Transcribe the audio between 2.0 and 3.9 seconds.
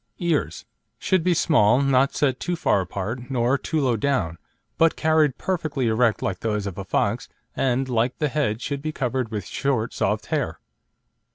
set too far apart, nor too